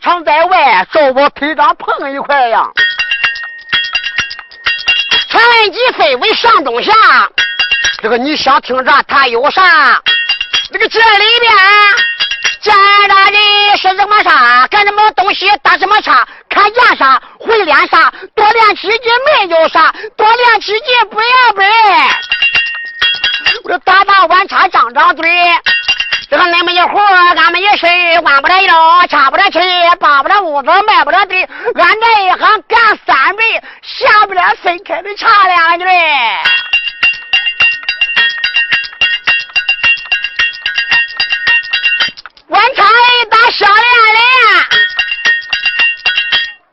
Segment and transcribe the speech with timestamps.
[0.00, 2.66] 常在外，照我腿上碰一块呀。
[5.28, 6.92] 三级飞为上中下，
[8.02, 9.02] 这个你想听啥？
[9.02, 10.00] 他有啥？
[10.72, 11.52] 这个这里边
[12.62, 12.74] 站
[13.08, 14.66] 着的是什么啥？
[14.68, 15.50] 干什么东西？
[15.62, 16.26] 打什么叉？
[16.48, 17.20] 看见啥？
[17.38, 18.12] 会练啥？
[18.34, 19.94] 多练几斤没有啥？
[20.16, 21.64] 多练几斤不要背。
[23.64, 25.28] 我这打打弯叉，张张嘴。
[26.30, 29.58] 这个恁们一活，俺们一身，弯不了腰，掐不了气，
[29.98, 31.34] 扒不了屋子，卖不了地。
[31.74, 35.92] 俺这一行干三辈，下不了分开的茶两去嘞。
[42.46, 44.22] 碗茶一打小连连，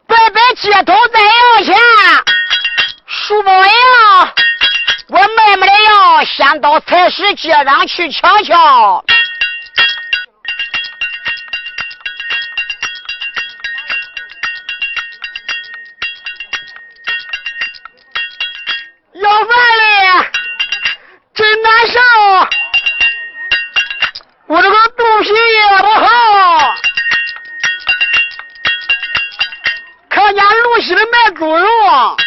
[0.06, 1.76] 白白街头再要钱，
[3.08, 3.72] 书包要，
[5.08, 9.04] 我卖不了药，先到菜市街上去瞧瞧。
[19.46, 20.30] 饭嘞，
[21.34, 22.00] 真难受。
[24.48, 26.76] 我这个肚皮也不好。
[30.10, 32.18] 看见路西的卖猪肉，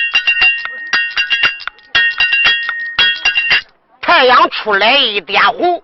[4.00, 5.82] 太阳出来一点红，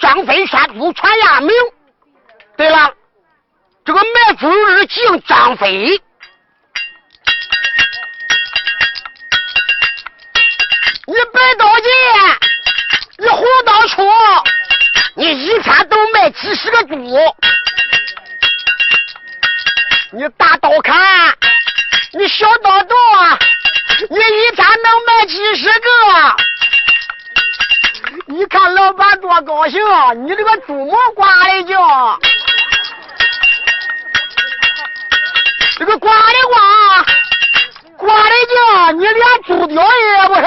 [0.00, 1.50] 张飞杀猪传亚名。
[2.56, 2.94] 对了，
[3.84, 6.00] 这个卖猪肉的姓张飞。
[11.08, 11.90] 你白刀进，
[13.16, 14.06] 你红刀出，
[15.14, 16.94] 你一天都卖几十个猪。
[20.12, 21.34] 你大刀砍，
[22.12, 22.94] 你小刀剁，
[24.10, 25.88] 你一天能卖几十个。
[28.26, 29.80] 你看老板多高兴，
[30.26, 32.20] 你这个猪毛刮的叫，
[35.78, 37.06] 这个刮的刮。
[37.96, 40.44] 刮的叫，你连猪吊也不成。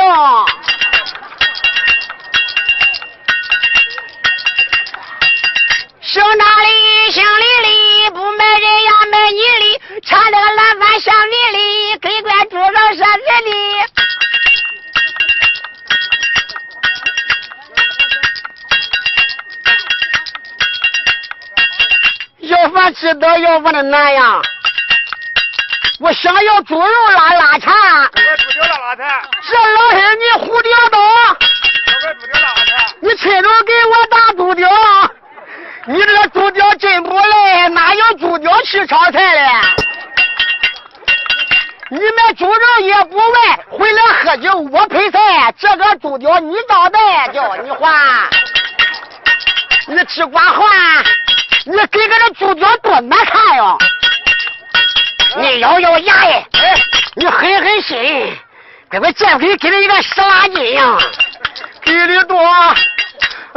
[10.11, 10.13] 哩。
[10.13, 13.07] 尝这个烂饭香里里，给怪猪肉是人
[13.45, 13.51] 的。
[22.39, 24.41] 要饭吃得要饭的难呀。
[26.01, 27.73] 我想要猪肉拉拉馋，
[28.37, 29.21] 猪条拉拉馋。
[29.49, 30.99] 这老黑你胡吊刀，
[32.09, 32.95] 猪条拉拉馋。
[32.99, 34.69] 你亲手给我打猪吊，
[35.85, 39.41] 你这个猪吊真不赖，哪有猪吊去炒菜嘞？
[41.93, 48.29] 你买猪肉也不问，回来喝酒我陪菜，这个猪脚你招待，叫你还，
[49.87, 51.03] 你只管还，
[51.65, 53.77] 你给个这猪脚多难看呀！
[55.35, 56.45] 你咬咬牙哎，
[57.15, 58.37] 你狠狠心，
[58.89, 60.97] 给我减肥给了一个十拉斤呀，
[61.83, 62.41] 给的多，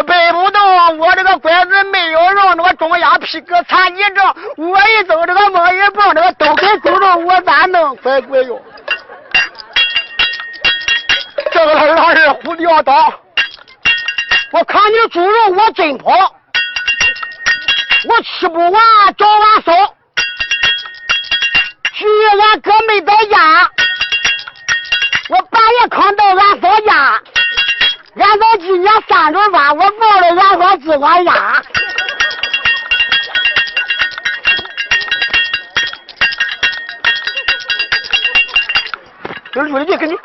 [0.02, 0.98] 背不动。
[0.98, 7.94] 我这个拐子没有用，那个中央皮革残疾症，我一走这个摸一蹦，这个都给猪肉，我咋弄？
[7.96, 8.60] 乖乖哟！
[11.52, 13.12] 这个老人胡吊刀，
[14.50, 16.10] 我看你猪肉我真跑，
[18.08, 18.72] 我吃不完
[19.16, 19.94] 找完烧。
[21.94, 23.70] 去年俺哥没在家，
[25.28, 27.22] 我半夜扛到俺嫂家，
[28.16, 29.86] 俺嫂今年三十八，我抱
[30.22, 31.60] 着俺嫂只管压。
[39.52, 40.14] 这录的给你。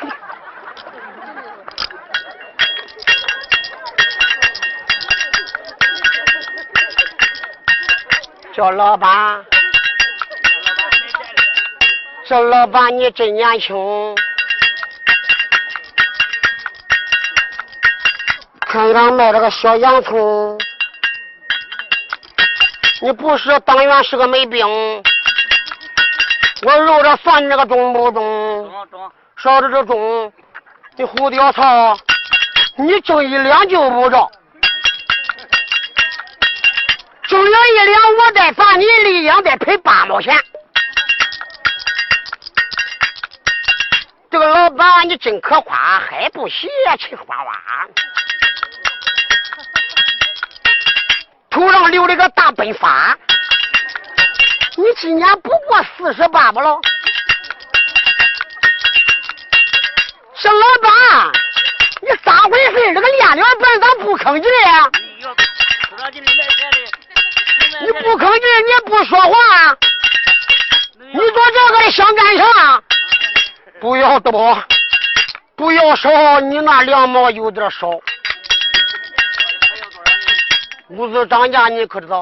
[8.54, 9.44] 叫老板。
[12.26, 13.74] 这老板你真年轻，
[18.72, 20.56] 看俺卖了个小洋葱，
[23.02, 24.64] 你不是党员是个没病，
[26.62, 28.70] 我肉这算你这个中不中？
[28.70, 29.12] 中中。
[29.38, 30.32] 烧着这中，
[30.94, 31.98] 你胡掉草，
[32.76, 34.30] 你挣一两就不着。
[37.26, 40.32] 挣了一两，我再罚你一两，得赔八毛钱。
[44.30, 46.70] 这个老板你真可夸，还不嫌
[47.00, 47.52] 陈花娃，
[51.50, 53.16] 头上留了个大奔发。
[54.76, 56.80] 你今年不过四十八不了？
[60.36, 61.32] 小老板，
[62.00, 62.94] 你咋回事？
[62.94, 64.88] 这个练两本咋不吭气呀？
[67.82, 69.34] 你不吭气，你不说话，
[70.98, 72.82] 你做这个想干啥？
[73.80, 74.62] 不要多，
[75.56, 78.00] 不要少，你那两毛有点少。
[80.90, 82.20] 屋子涨价你可知道？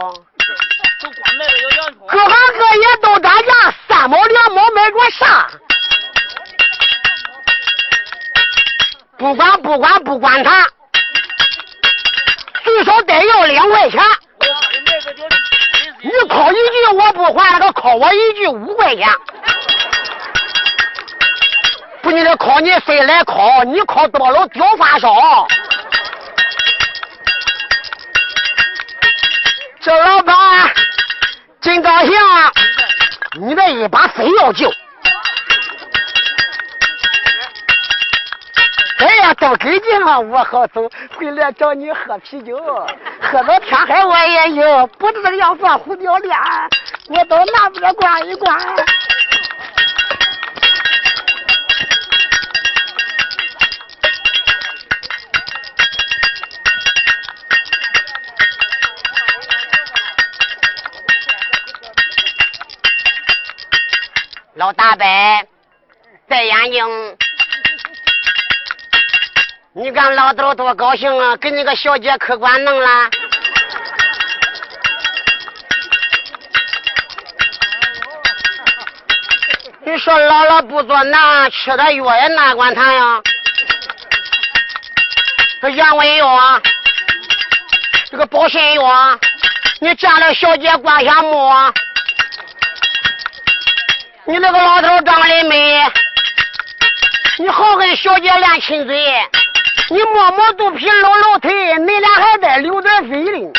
[2.06, 5.48] 各行各业都涨价，三毛两毛买着啥？
[9.16, 10.66] 不管不管不管他，
[12.62, 14.02] 最少得要两块钱。
[16.02, 19.08] 你考一句我不还，那个考我一句五块钱。
[22.02, 25.08] 不，你得考你非来考，你考多了掉发烧。
[29.88, 30.36] 小老板
[31.62, 32.12] 真高兴，
[33.40, 34.70] 你这一把非要救。
[38.98, 42.58] 哎呀，都给劲了，我好走，回来找你喝啤酒，
[43.18, 46.36] 喝到天黑我也有，不这样做胡掉脸，
[47.08, 48.60] 我到那边逛一逛。
[64.58, 65.06] 老大伯，
[66.26, 67.16] 戴眼镜。
[69.72, 73.08] 你看老头多高兴啊，给你个小姐客官弄了。
[79.84, 83.22] 你说老了不做难，吃的药也难管他呀？
[85.62, 86.60] 这阳痿药，
[88.10, 89.20] 这个保心药，
[89.78, 91.72] 你见了小姐挂下摸。
[94.30, 95.90] 你那个老头长得美，
[97.38, 98.94] 你好跟小姐练亲嘴。
[99.88, 103.50] 你摸摸肚皮，搂搂腿，你俩还得流点水哩。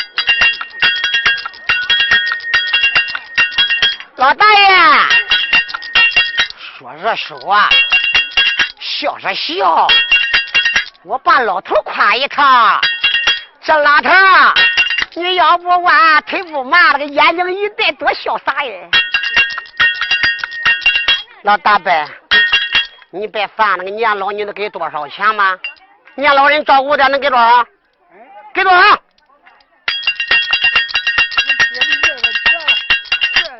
[4.14, 4.68] 老大爷，
[6.78, 7.60] 说是说，
[8.78, 9.88] 笑是笑，
[11.02, 12.80] 我把老头夸一趟。
[13.64, 14.08] 这老头，
[15.14, 18.72] 你腰不弯，腿不麻，那个眼睛一戴，多潇洒呀！
[21.42, 21.90] 老大伯，
[23.10, 25.58] 你别烦，那个年老你能给多少钱吗？
[26.14, 27.66] 年老人照顾的能给多少？
[28.52, 29.00] 给多少？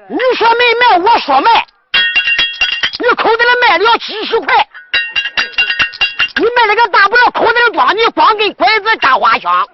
[0.09, 1.67] 你说没卖，我说卖。
[2.99, 4.69] 你口袋里卖的要几十块，
[6.37, 9.67] 你卖了个大不了口袋里装，你光给拐子扎花枪。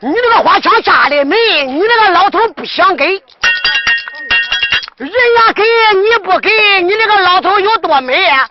[0.00, 1.64] 你那个花枪扎的没？
[1.64, 3.22] 你那个老头不想给，
[5.00, 8.46] 人家给你不给，你那个老头有多美啊？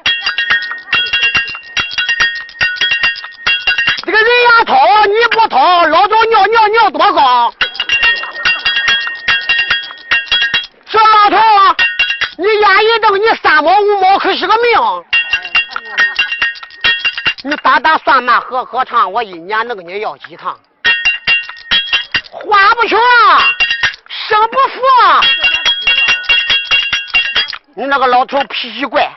[4.03, 4.75] 这个人家掏，
[5.06, 7.53] 你不掏，老早尿尿尿多高？
[10.89, 11.38] 这老头，
[12.39, 15.06] 你眼一瞪，你三毛五毛可是个命。
[17.44, 20.60] 你打打算盘，喝喝汤，我一年能给你要几趟？
[22.32, 23.00] 花不穷，
[24.27, 25.59] 生不富。
[27.80, 29.10] 你那个老头脾气怪，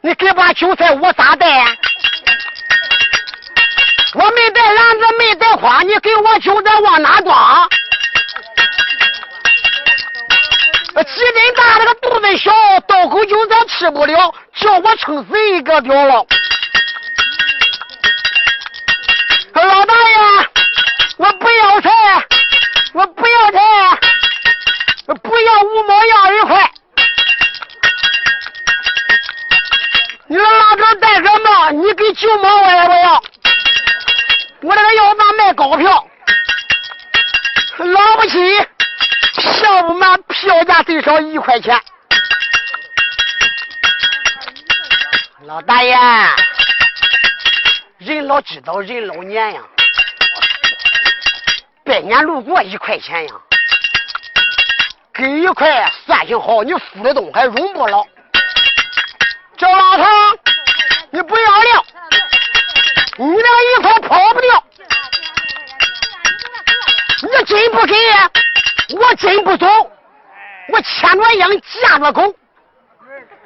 [0.00, 1.76] 你给把韭菜我咋带？
[4.14, 7.68] 我没带篮子，没带筐，你给我韭菜往哪装？
[10.94, 12.52] 鸡真大，那个肚子小，
[12.86, 16.24] 刀口韭菜吃不了，叫我撑死一个掉了。
[19.52, 20.16] 老大爷，
[21.16, 21.90] 我不要菜，
[22.92, 23.58] 我不要菜，
[25.06, 26.70] 不要五毛要一块。
[30.28, 33.22] 你说老头戴个帽，你给九毛我也不要。
[34.62, 36.08] 我这个要饭卖高票，
[37.78, 38.56] 了不起，
[39.34, 41.80] 票不满，票价最少一块钱。
[45.44, 45.96] 老大爷，
[47.98, 49.62] 人老知道人老年呀，
[51.84, 53.34] 百年路过一块钱呀，
[55.14, 58.04] 给一块算行好，你付的动还容不老。
[59.56, 60.04] 这老头，
[61.10, 61.84] 你不要了，
[63.16, 64.64] 你那个衣服跑不掉，
[67.22, 67.94] 你真不给，
[68.98, 69.66] 我真不走，
[70.68, 71.50] 我牵着羊
[71.82, 72.34] 架着狗，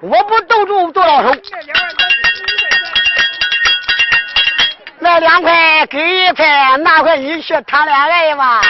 [0.00, 1.40] 我不斗住做老手。
[4.98, 8.60] 那两块给一块，拿块你去谈恋爱吧。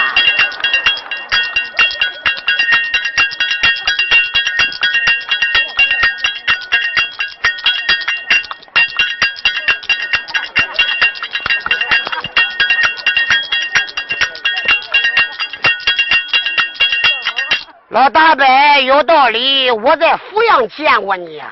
[17.90, 18.46] 老大伯
[18.84, 21.42] 有道理，我在阜阳见过你，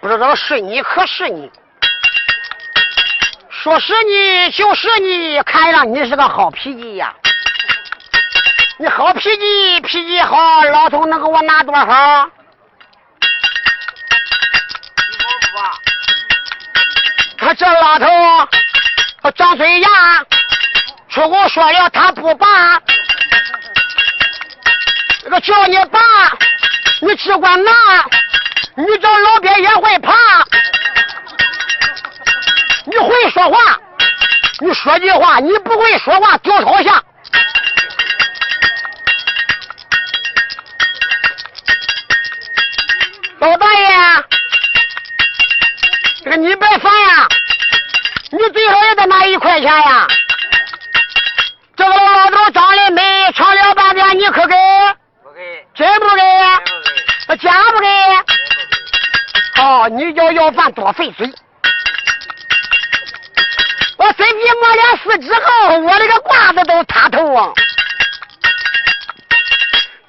[0.00, 1.48] 不知道是你可是你。
[3.48, 7.14] 说是你就是你，看上你是个好脾气呀。
[8.76, 11.86] 你好脾气，脾气好，老头能给我拿多少？
[17.38, 19.88] 他这老头张嘴牙，
[21.08, 22.82] 出口说了他不罢。
[25.24, 25.98] 这个叫你爸，
[27.00, 27.72] 你只管拿，
[28.76, 30.12] 你这老鳖也会爬。
[32.84, 33.80] 你会说话，
[34.60, 37.02] 你说句话；你不会说话，丢朝下。
[43.38, 44.24] 老大爷，
[46.22, 47.26] 这个你别烦呀，
[48.30, 50.06] 你最少也得拿一块钱呀。
[51.78, 54.54] 这个老头长得美，长了半天，你可给？
[55.74, 56.22] 真不给，
[57.26, 57.86] 那假不给。
[59.56, 61.26] 好，你要要饭多费嘴。
[63.96, 67.52] 我身体磨练四之后，我那个褂子都塌透啊！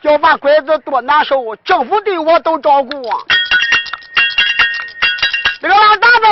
[0.01, 3.17] 要饭鬼子多难受，政府对我都照顾啊。
[5.61, 6.29] 这个老大伯，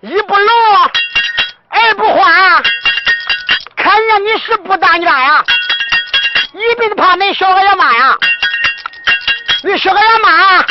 [0.00, 0.90] 一不聋，
[1.70, 2.62] 二不花，
[3.76, 5.42] 看见你是不当家呀？
[6.52, 8.16] 一辈子怕恁小个爷妈呀！
[9.62, 10.64] 你小个爷妈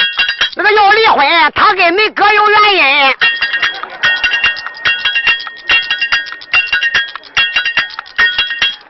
[0.56, 3.16] 那个要离婚，他跟恁哥有原因。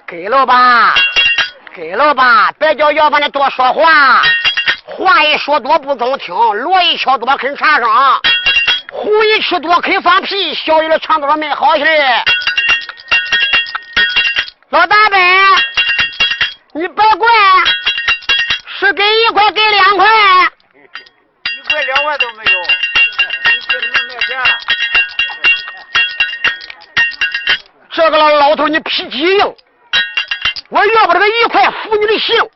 [0.07, 0.95] 给了吧，
[1.75, 4.23] 给了吧，别叫要饭的多说话，
[4.85, 8.19] 话一说多不中听，锣一敲多肯插上，
[8.91, 11.83] 虎一吃多肯放屁，小鱼的肠都没好气。
[14.71, 15.17] 老大伯。
[16.79, 17.27] 你别怪，
[18.79, 22.67] 是给一块给两块， 一块两块都没有，你
[23.67, 24.45] 这能卖钱了。
[27.91, 29.53] 这个老老头你脾气硬，
[30.69, 32.49] 我要不这个一块服你的性。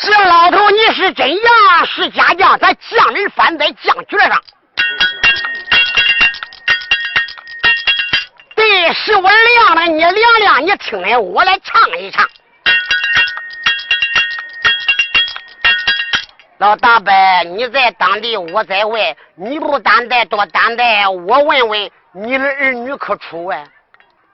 [0.00, 4.40] 这老头你是真样是假将，咱匠人翻在将角上。
[8.92, 12.28] 是我亮了，你亮亮，你听来，我来唱一唱。
[16.58, 17.12] 老大伯，
[17.44, 21.08] 你在当地，我在外，你不担待多担待。
[21.08, 23.64] 我问问你的儿女可出外？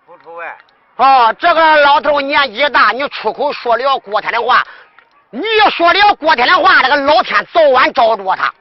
[0.06, 0.56] 不出外。
[0.96, 4.62] 哦，这个老头年纪大，你出口说了过天的话，
[5.30, 8.52] 你要说了过天的话，这个老天早晚找着他。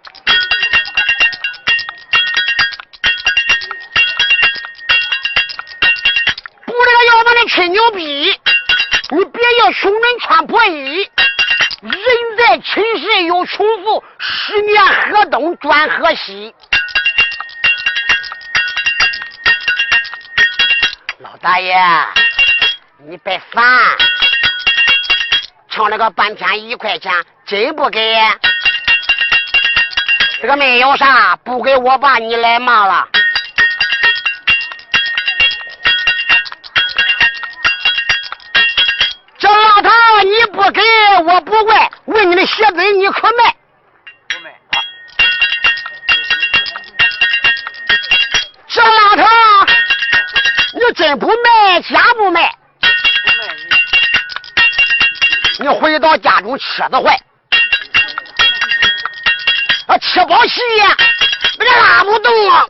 [7.48, 8.40] 吹牛逼！
[9.10, 11.10] 你别要穷人穿破衣，
[11.82, 11.94] 人
[12.38, 16.54] 在寝室有穷富，十年河东转河西。
[21.20, 21.74] 老大爷，
[23.08, 23.66] 你别烦，
[25.70, 27.14] 唱了个半天一块钱，
[27.46, 28.18] 真不给？
[30.42, 33.08] 这个没有啥，不给我把你来骂了。
[42.48, 43.56] 鞋子你可卖？
[44.30, 44.56] 不卖。
[48.70, 49.24] 这老头，
[50.74, 52.56] 你真不卖，假不卖？
[52.80, 52.88] 不
[53.38, 53.64] 卖你。
[55.60, 57.20] 你回到家中车子坏，
[59.88, 60.62] 啊吃饱气，
[61.60, 62.66] 那个拉不动啊，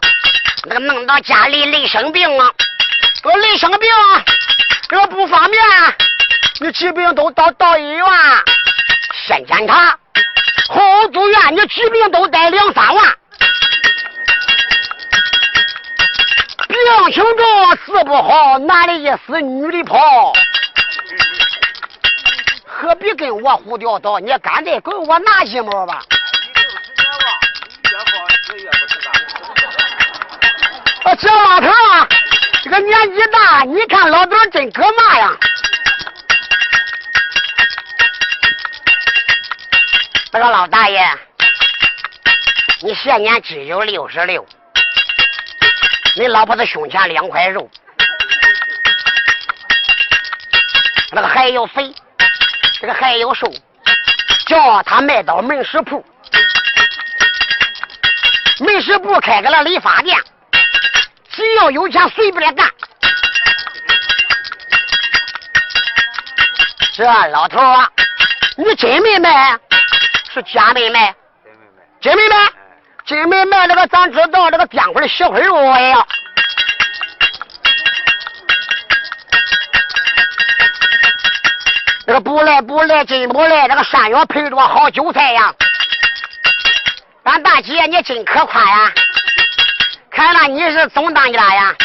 [0.63, 2.50] 那个弄到家里累生病啊，
[3.24, 3.89] 我累生病，
[4.89, 5.62] 这个不方便。
[6.60, 8.03] 你疾病都到到医院，
[9.27, 9.93] 先检查，
[10.69, 13.13] 后住院，你治病都得两三万。
[16.69, 16.77] 病
[17.12, 20.31] 情重，治不好，男的一死，女的跑。
[22.63, 24.17] 何必跟我胡吊刀？
[24.17, 26.01] 你干脆给我拿一毛吧。
[31.03, 32.07] 啊，这老头啊，
[32.63, 35.36] 这个年纪大，你看老头真可嘛呀？
[40.38, 41.03] 我说老大爷，
[42.84, 44.46] 你现年只有六十六，
[46.15, 47.67] 你老婆子胸前两块肉，
[51.12, 51.91] 那个还有肥。
[52.79, 53.51] 这个还有瘦，
[54.46, 56.06] 叫他卖到门市铺，
[58.60, 60.15] 门市铺开个了理发店，
[61.32, 62.70] 只要有钱随便干。
[66.94, 67.89] 这老头啊，
[68.56, 69.60] 你真没卖，
[70.38, 71.15] 是假没卖？
[72.00, 72.51] 真买卖，
[73.08, 73.65] 真买卖。
[73.65, 76.08] 那个咱知道，那个电块小黑肉也要。
[82.06, 85.51] 那个不来不来真不来，那个山药配着好韭菜呀！
[87.24, 88.91] 俺大姐你真可夸呀！
[90.12, 91.75] 看来你是总当家呀！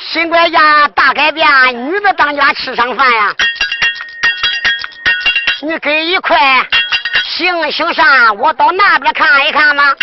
[0.00, 1.46] 新国家大改变，
[1.86, 3.32] 女的当家吃上饭呀！
[5.62, 6.36] 你给一块，
[7.36, 9.94] 行行善，我到那边看一看吗？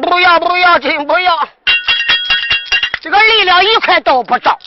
[0.00, 1.48] 不要不要，真不要！
[3.02, 4.58] 这个力量一块都不着。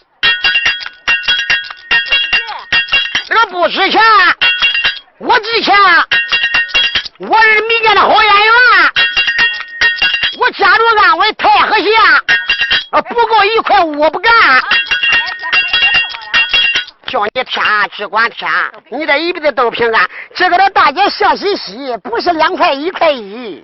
[3.25, 3.99] 这个不值钱，
[5.17, 5.75] 我值钱。
[7.17, 8.53] 我是民间的好演员，
[10.37, 11.91] 我家住安徽太和县，
[12.91, 14.31] 不够一块我不干。
[17.11, 18.49] 叫你天只管天，
[18.89, 20.09] 你这一辈子都平安。
[20.33, 23.61] 这个的大姐笑嘻嘻，不是两块一块一。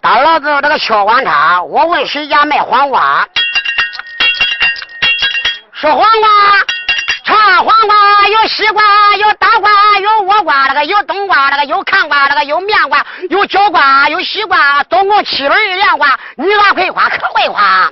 [0.00, 3.28] 到老子这个敲碗叉，我问谁家卖黄瓜？
[5.74, 6.30] 说黄瓜，
[7.26, 8.82] 唱黄瓜，有西瓜，
[9.16, 9.23] 有
[10.44, 16.18] 瓜，那个有冬瓜，那个有炕瓜，那个有面瓜，有角瓜，有西瓜，总共七轮一两瓜。
[16.36, 17.90] 你娃会花，可会花。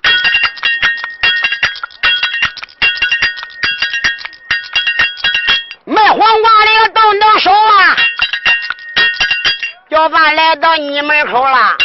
[5.85, 7.97] 卖黄瓜的都能收啊！
[9.89, 11.77] 要饭来到你门口了。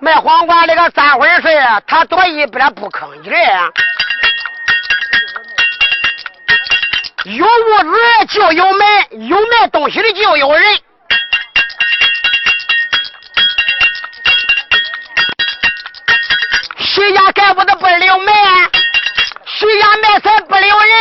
[0.00, 1.42] 卖黄瓜那个咋回事？
[1.86, 3.30] 他躲一边不吭气
[7.24, 7.90] 有屋子
[8.30, 10.78] 就有门，有卖东西的就有人。
[16.78, 18.34] 谁家盖屋子不留门？
[19.44, 20.96] 谁家卖菜不留人？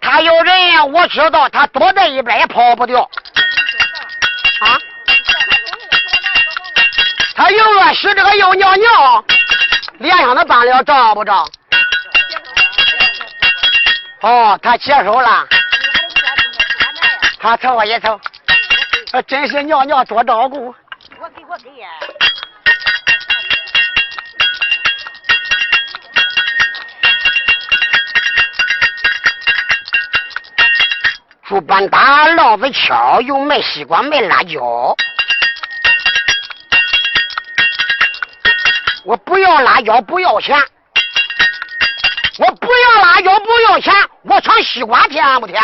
[0.00, 3.02] 他有人，我知道，他躲在一边也跑不掉。
[4.60, 4.80] 啊？
[7.34, 9.24] 他又饿屎，这个又尿尿，
[9.98, 11.46] 脸上的斑了照不照？
[14.20, 15.46] 哦，他接手了。
[17.38, 18.18] 他瞅我一瞅，
[19.26, 20.74] 真是尿尿多照顾。
[21.20, 21.88] 我给我给呀。
[31.44, 34.96] 猪板打烙子敲，又卖西瓜卖辣椒。
[39.04, 40.60] 我不要辣椒，不要钱。
[43.20, 43.92] 要，不要钱。
[44.22, 45.62] 我尝西瓜甜不甜？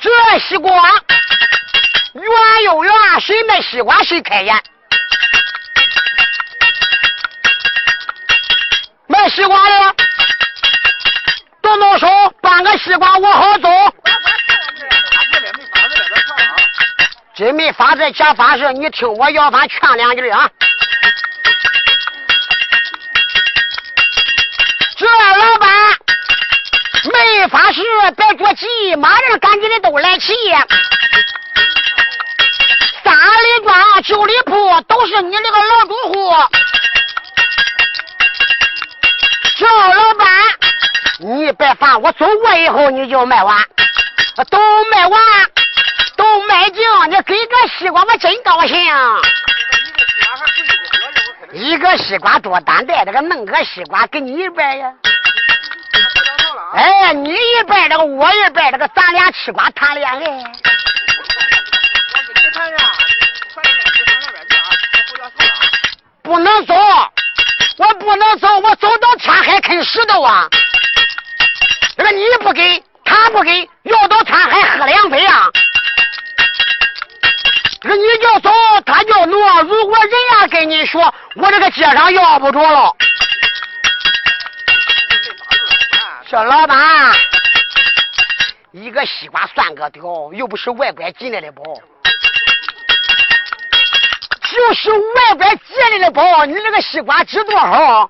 [0.00, 0.70] 这西瓜
[2.14, 2.24] 圆
[2.64, 4.62] 又圆，谁卖西瓜谁开眼。
[9.08, 9.94] 卖西瓜的，
[11.62, 12.06] 动动手，
[12.40, 13.68] 搬个西瓜我好走。
[17.34, 20.48] 真没法子，假法事，你听我要饭劝两句啊！
[25.34, 25.68] 老板
[27.12, 27.80] 没法事，
[28.16, 30.32] 别着急，马上赶紧的都来齐。
[33.04, 36.34] 三里庄、九里铺都是你那个老主户。
[39.56, 40.28] 这老板，
[41.20, 43.64] 你别烦，我走过以后你就卖完，
[44.50, 44.58] 都
[44.90, 45.20] 卖完。
[46.16, 48.78] 都卖净，你给个西瓜，我真高兴。
[51.52, 54.90] 一个西瓜多担待，这个弄个西瓜给你一半呀。
[56.76, 60.20] 哎，你一半，这个我一半，这个咱俩吃瓜谈恋爱。
[66.22, 66.74] 不能走，
[67.78, 70.46] 我不能走，我走到天海啃石头啊！
[71.96, 75.46] 这个你不给，他不给，要到天海喝两杯啊！
[77.80, 78.52] 这个你就走，
[78.84, 79.62] 他就挪。
[79.62, 82.94] 如果人家跟你说，我这个街上要不着了。
[86.28, 86.76] 小老板，
[88.72, 91.62] 一个西瓜算个屌，又不是外边进来的包，
[94.42, 96.44] 就是外边进来的包。
[96.44, 98.08] 你这个西瓜值多少？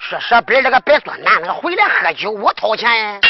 [0.00, 3.20] 说说本这个别说难，那个回来喝酒我掏钱。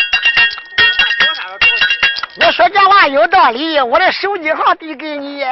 [2.41, 5.45] 我说这话有道理，我的手机号递给你。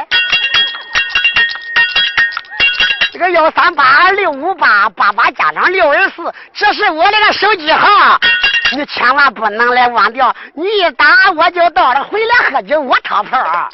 [3.16, 8.20] 这个幺三八六五八八八加上六二四，这是我那个手机号，
[8.72, 10.37] 你千万不能来忘掉。
[10.55, 13.70] 你一打我就到了，回来喝酒我掏炮。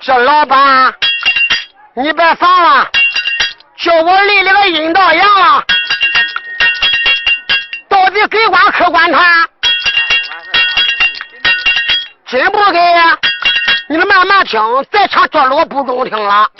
[0.00, 0.94] 这老板，
[1.96, 2.88] 你别烦了，
[3.78, 5.64] 叫我立了个引导阳，
[7.88, 9.48] 到底给管客管他，
[12.26, 12.78] 真不给。
[13.92, 14.58] 你们慢慢听，
[14.90, 16.50] 再唱这锣不中听了。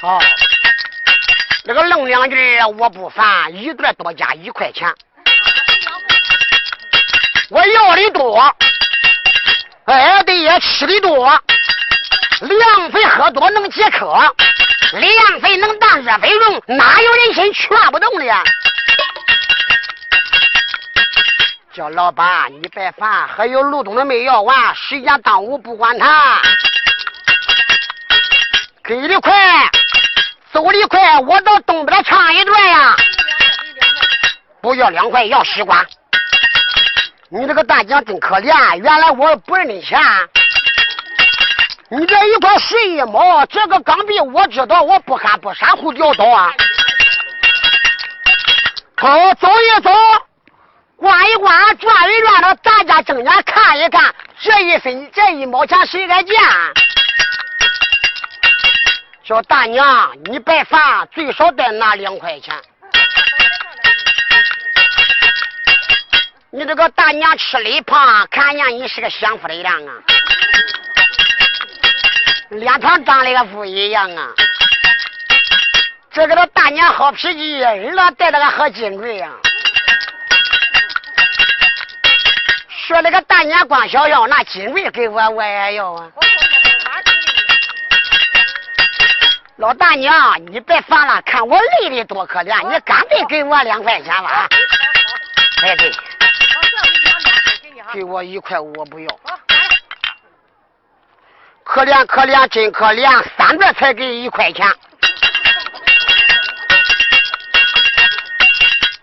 [0.00, 0.20] 好，
[1.64, 4.94] 那个愣两句我不烦，一段多加一块钱。
[7.50, 8.56] 我要的多，
[9.86, 11.26] 哎对，吃的多，
[12.42, 14.14] 凉水喝多能解渴，
[14.92, 18.44] 凉水能当热水用，哪有人心劝不动的呀？
[21.78, 26.42] 叫老板，你别烦，还有路东的没要完，时间耽误不管他。
[28.82, 29.32] 给的快，
[30.50, 32.96] 走的快，我到东边唱一段呀。
[34.60, 35.86] 不要两块，要西瓜。
[37.30, 40.00] 你这个大娘真可怜，原来我不认钱。
[41.90, 46.52] 你这一块十一毛，这个钢币我知道，我不喊不傻胡掉刀啊。
[48.96, 49.92] 好，走一走。
[50.98, 56.36] 逛一逛，转一转的，大家睁眼看一看，这一分这一毛钱谁敢见？
[59.24, 62.52] 叫大娘，你别烦，最少得拿两块钱。
[66.50, 69.92] 你这个大娘吃累胖，看见你是个享福的样啊，
[72.50, 74.30] 脸庞长得个不一样啊。
[76.10, 79.30] 这个大娘好脾气，耳朵戴着个好金贵呀。
[82.88, 86.10] 说那个大年光小要那金币给我，我也要啊。
[89.56, 94.48] 老大娘，你别烦了，看我累的多可怜，你干脆给我两块钱吧。
[95.62, 95.92] 哎对，
[97.92, 99.20] 给我一块五我不要。
[101.64, 104.66] 可怜可怜真可怜，三个才给一块钱，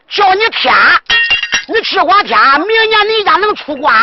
[0.10, 0.74] 叫你添。
[1.96, 3.96] 你指望天，明年你家能出官，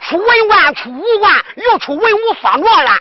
[0.00, 2.92] 出文官，出武官，又出文武双状元。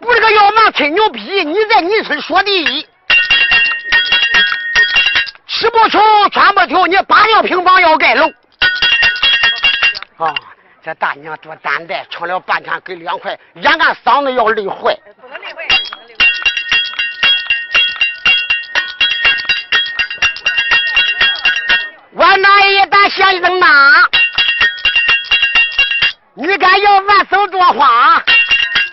[0.00, 2.86] 我这个要蛮吹牛逼，你在你村说第一，
[5.46, 8.28] 吃不穷，穿不 thiếu，你八六平方要盖楼。
[10.18, 10.34] 啊，
[10.84, 14.94] 这大娘多担待，唱了半天给两块，眼看嗓子要累坏。
[22.12, 23.66] 我那一打先生呐，
[26.34, 28.22] 你敢要万手多花？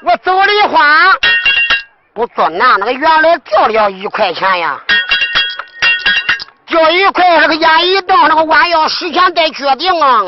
[0.02, 1.16] 我走的花，
[2.14, 4.80] 不做难，那个原来掉了一块钱呀，
[6.68, 10.22] 掉一块，那个眼一瞪，那个弯腰十钱再决定啊，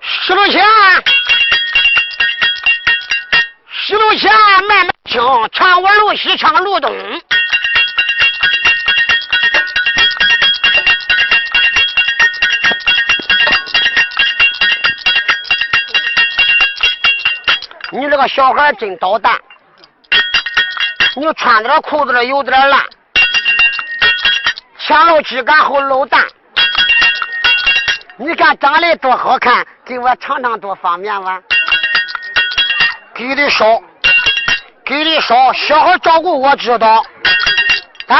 [0.00, 0.64] 十路钱，
[3.70, 4.32] 十路钱
[4.68, 5.20] 慢慢听，
[5.52, 6.92] 唱我路西，唱路东。
[17.92, 19.38] 你这个小孩真捣蛋，
[21.14, 22.82] 你穿的裤子有点烂，
[24.78, 26.26] 前露鸡肝后露蛋，
[28.16, 31.40] 你看长得多好看，给我尝尝多方便吧？
[33.14, 33.80] 给的少，
[34.84, 37.06] 给的少，小孩照顾我知道
[38.08, 38.16] 啊。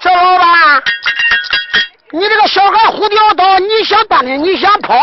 [0.00, 0.82] 这老板，
[2.10, 4.96] 你这个小孩胡掉刀，你想当的，你想跑？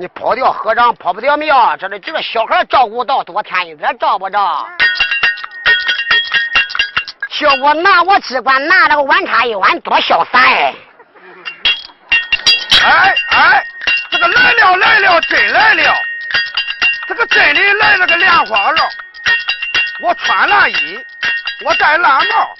[0.00, 4.64] 你跑掉和尚跑不掉庙，这里这个小孩照顾到多添一点，照不着。
[7.30, 10.74] 叫我拿我只管拿那个碗茶一碗，多潇洒哎！
[12.84, 13.66] 哎哎，
[14.08, 15.92] 这个来了来了，真来了！
[17.08, 18.82] 这个真的来了个莲花楼，
[20.00, 21.04] 我穿蓝衣，
[21.64, 22.56] 我戴蓝帽，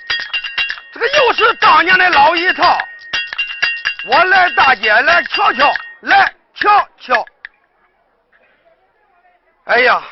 [0.92, 2.80] 这个又是当年的老一套。
[4.06, 7.24] 我来大街来瞧瞧，来瞧瞧。
[9.64, 10.02] 哎呀，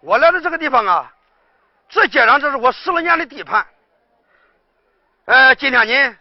[0.00, 1.12] 我来的这个地方啊，
[1.88, 3.64] 这街上这是我十来年的地盘。
[5.26, 6.16] 呃，今天呢，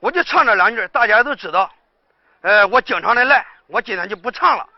[0.00, 1.72] 我就唱这两句，大家都知道。
[2.42, 4.68] 呃，我经常的来，我今天就不唱了，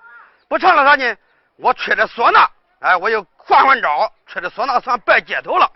[0.48, 1.16] 不唱了啥呢？
[1.56, 2.48] 我吹着唢呐，
[2.80, 5.70] 哎，我又换换招，吹着唢呐算拜街头了。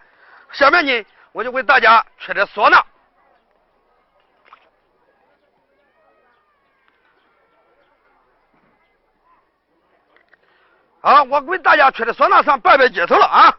[0.52, 2.82] 下面呢，我就为大家吹着唢呐。
[11.00, 13.56] 啊，我给大家吹的唢呐上拜拜街头了啊！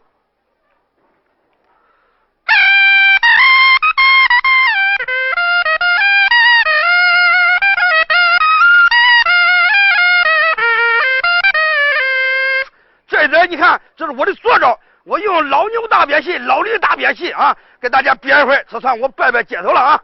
[13.08, 20.00] 这边你看，这是我的坐着，我用老牛大鞭戏、老驴大鞭戏啊，给大家编一会儿，这算我拜拜街头了啊！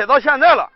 [0.00, 0.70] 我吹到现在了，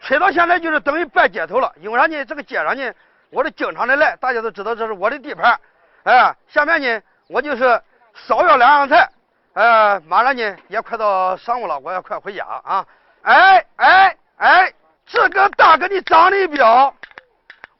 [0.00, 1.72] 吹到现在就是等于拜街头了。
[1.80, 2.24] 因为啥呢？
[2.24, 2.94] 这个街上呢，
[3.30, 5.58] 我是经常的来，大家都知道这是我的地盘。
[6.04, 7.82] 哎，下面呢，我就是
[8.14, 9.10] 少要两样菜。
[9.54, 12.86] 呃，马上呢也快到晌午了，我也快回家啊。
[13.22, 14.72] 哎哎哎，
[15.06, 16.94] 这个大哥你长得标，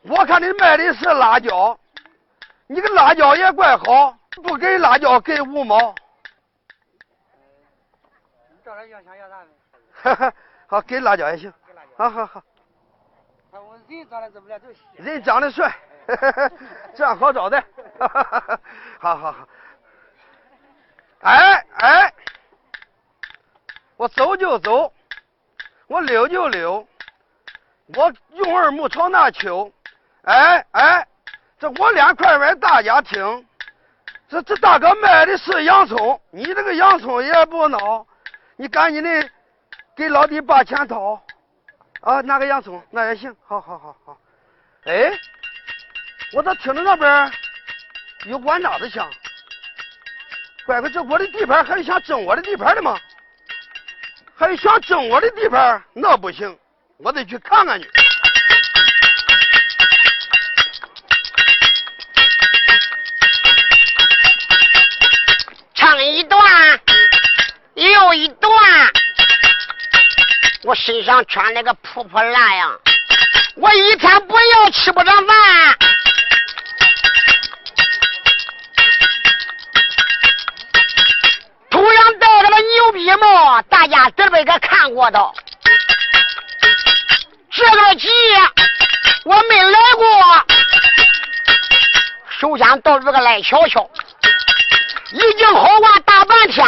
[0.02, 1.78] 我看你卖的是辣椒，
[2.66, 5.94] 你个辣椒也怪好，不给辣椒给五毛。
[8.50, 9.46] 你找他要想要啥呢？
[10.00, 10.32] 哈哈，
[10.70, 11.50] 好，给辣椒也行。
[11.96, 12.42] 好好好，
[13.88, 14.60] 人长得怎么样？
[14.96, 15.74] 人长得帅，
[16.94, 17.64] 这样好找的。
[19.00, 19.48] 好好好。
[21.20, 22.14] 哎哎，
[23.96, 24.92] 我走就走，
[25.86, 26.86] 我溜就溜，
[27.96, 29.72] 我用二木朝那秋。
[30.24, 31.08] 哎哎，
[31.58, 33.46] 这我两块外大家听，
[34.28, 38.06] 这这大哥卖的是洋葱，你这个洋葱也不孬，
[38.56, 39.30] 你赶紧的
[39.98, 41.20] 给老弟把钱掏。
[42.02, 44.16] 啊，拿个洋葱那也行，好好好好。
[44.84, 45.10] 哎，
[46.32, 47.32] 我咋听着那边
[48.26, 49.10] 有碗渣子响？
[50.64, 52.96] 乖乖，这我的地盘还有想争我的地盘的吗？
[54.36, 55.82] 还有想争我的地盘？
[55.92, 56.56] 那不行，
[56.98, 57.90] 我得去看看去。
[65.74, 66.40] 唱一段
[67.74, 68.52] 又一段，
[70.64, 72.68] 我身上穿那个破破烂呀，
[73.56, 75.78] 我一天不要吃不上饭。
[81.70, 85.32] 头上戴着个牛皮帽，大家这边个看过的。
[87.50, 88.08] 这个节
[89.24, 90.46] 我没来过，
[92.40, 93.88] 首先到这个来瞧瞧。
[95.12, 96.66] 已经好玩大半天，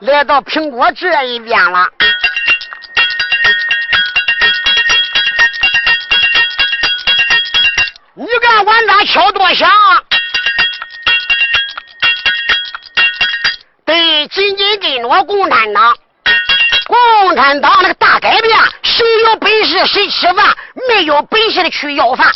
[0.00, 1.88] 来到苹果这一边了。
[8.14, 9.70] 你看晚上敲多响，
[13.84, 15.96] 得，紧紧跟着共产党，
[16.86, 20.56] 共产党那个大改变，谁有本事谁吃饭，
[20.88, 22.32] 没有本事的去要饭。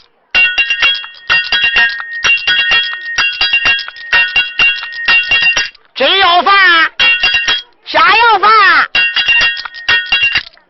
[5.94, 6.90] 真要饭，
[7.86, 8.50] 假要饭，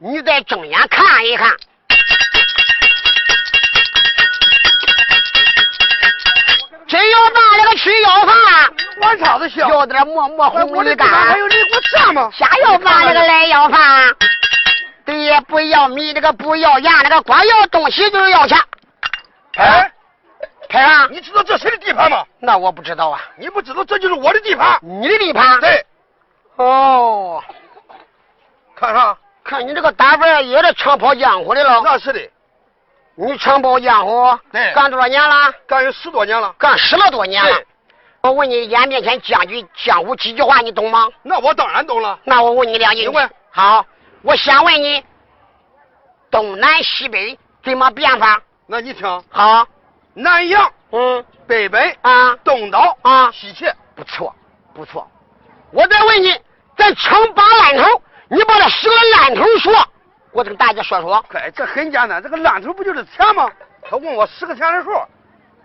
[0.00, 1.50] 你再睁眼看一看。
[6.88, 8.35] 真要饭那个去要饭，
[9.00, 11.09] 碗叉子响，要点模模糊糊我的干。
[11.09, 12.31] 还有你给我站吗？
[12.35, 14.14] 瞎要饭那个来要饭，
[15.07, 18.59] 对呀，不要米那个不要盐那个光要东西就是要钱。
[19.57, 19.90] 哎，
[20.68, 22.26] 台上，你知道这谁的地盘吗？
[22.40, 24.78] 那我不知道啊，你不知道，这就是我的地盘。
[24.83, 25.61] 你的地盘。
[25.61, 25.87] 对，
[26.57, 27.42] 哦，
[28.76, 29.16] 看啥？
[29.44, 31.81] 看你这个打扮也是长跑江湖的了。
[31.85, 32.31] 那是的，
[33.16, 35.52] 你长跑江湖，对干多少年了？
[35.66, 36.55] 干有十多年了。
[36.59, 37.61] 干十来多年了。
[38.22, 41.09] 我问你，眼面前讲句江湖几句话，你懂吗？
[41.22, 42.18] 那我当然懂了。
[42.24, 43.02] 那我问你两句。
[43.02, 43.28] 你问。
[43.50, 43.85] 好，
[44.22, 45.05] 我先问你，
[46.31, 48.40] 东南西北怎么变法？
[48.66, 49.66] 那你听，好，
[50.14, 54.33] 南阳、嗯北北、啊东倒、啊，西切，不错
[54.72, 55.07] 不错。
[55.72, 56.35] 我再问你，
[56.76, 58.02] 咱称八烂头，
[58.33, 59.75] 你把这十个烂头说，
[60.33, 61.23] 我跟大家说说。
[61.35, 63.47] 哎，这很简单，这个烂头不就是钱吗？
[63.83, 64.90] 他问我十个钱的数，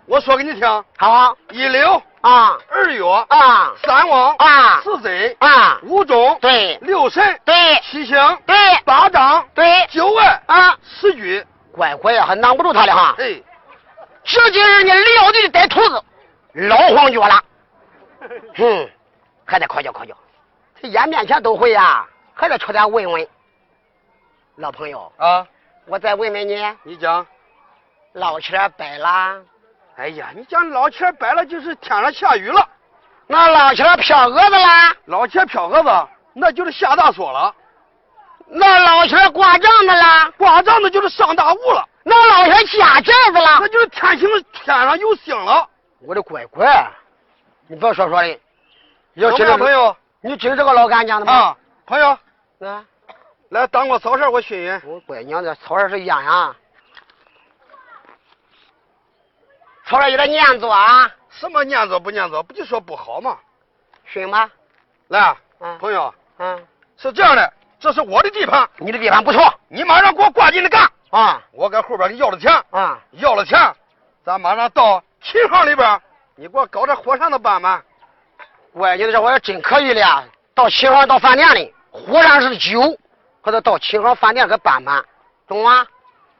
[0.04, 7.54] 我说给你听：好一流、啊二月、啊三王、啊四贼、啊，五中、对六神、对
[7.84, 8.54] 七星、对
[8.84, 11.42] 八张、对九万、啊，十局。
[11.72, 13.14] 乖乖呀，还难不住他了哈。
[13.18, 13.40] 哎，
[14.24, 16.04] 这今日你撂地里逮兔子，
[16.52, 17.42] 老黄脚了。
[18.58, 18.90] 嗯，
[19.46, 20.14] 还得考究考究，
[20.82, 22.04] 这眼面前都会呀、
[22.38, 23.28] 还得出点问问。
[24.54, 25.44] 老朋友，啊，
[25.86, 27.26] 我再问问你，你讲。
[28.12, 29.42] 老钱白了，
[29.96, 32.60] 哎呀，你讲老钱白了，就是天上下雨了；
[33.26, 37.52] 那老钱飘蛾子啦，老钱飘蛾子，那就是下大锁了；
[38.46, 43.68] 那老钱挂帐子啦，挂帐子就是上大雾了；那老钱下寨子了那。
[43.68, 45.68] 就是天星天上有星了。
[46.00, 46.90] 我的乖乖，
[47.66, 48.40] 你别说说的，
[49.14, 51.32] 要听这个，怎么样朋友你听这个老干讲的吗？
[51.32, 52.18] 啊，朋友，
[52.60, 52.84] 啊，
[53.50, 54.90] 来当我嫂事我熏熏。
[54.90, 56.54] 我乖娘的草儿是一样呀。
[59.86, 63.38] 草儿有点粘着啊，什么念着不念着，不就说不好吗？
[64.04, 64.50] 熏吧。
[65.08, 66.66] 来，嗯朋友，嗯，
[66.96, 70.90] 是这样的，这是我的地盘，你的地盘不错你马上给我挂进来干。
[71.10, 73.72] 啊我搁后边给要了钱，啊，要了钱，
[74.24, 76.02] 咱马上到琴行里边，
[76.34, 77.82] 你给我搞点火上的办办。
[78.72, 80.24] 乖，你这玩意真可以了。
[80.54, 81.72] 到秦行到饭店里，
[82.06, 82.98] 火上是酒，
[83.42, 85.04] 或者到秦行饭店给搬搬，
[85.46, 85.86] 懂吗？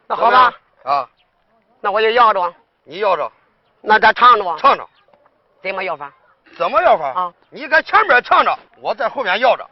[0.07, 0.53] 那好吧，
[0.85, 1.09] 啊，
[1.81, 3.31] 那我就要着，你要着
[3.81, 4.89] 那咱唱着，唱着，
[5.63, 6.11] 怎么要法？
[6.57, 7.13] 怎么要法？
[7.13, 9.69] 啊，你搁前边唱着，我在后面要着，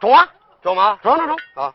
[0.00, 0.28] 中啊，
[0.62, 0.98] 中吗？
[1.02, 1.36] 中中中。
[1.54, 1.74] 啊，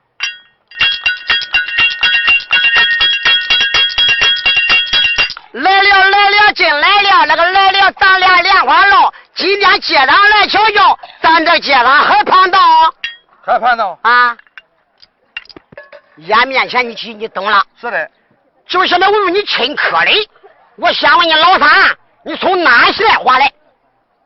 [5.52, 9.14] 来了来了，进来了，那个来了，咱俩莲花落。
[9.48, 12.60] 今天街上来瞧瞧，咱这街上还碰到
[13.42, 13.98] 还盼到？
[14.02, 14.36] 啊？
[16.18, 18.12] 眼面前你去你懂了，是的，
[18.66, 20.30] 就现在问问你亲客的，
[20.76, 23.50] 我先问你老三，你从哪县划来？